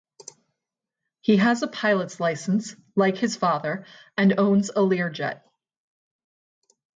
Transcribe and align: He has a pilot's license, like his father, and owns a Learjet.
He 1.19 1.37
has 1.37 1.61
a 1.61 1.67
pilot's 1.67 2.19
license, 2.19 2.75
like 2.95 3.17
his 3.17 3.35
father, 3.35 3.85
and 4.17 4.39
owns 4.39 4.71
a 4.71 4.79
Learjet. 4.81 5.43